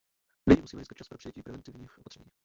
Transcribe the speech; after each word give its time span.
Nyní 0.49 0.61
musíme 0.61 0.81
získat 0.81 0.97
čas 0.97 1.07
pro 1.07 1.17
přijetí 1.17 1.41
preventivních 1.41 1.99
opatření. 1.99 2.31